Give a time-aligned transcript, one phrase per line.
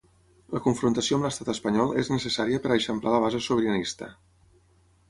[0.53, 4.13] La confrontació amb l'Estat espanyol és necessària per a eixamplar la base sobiranista.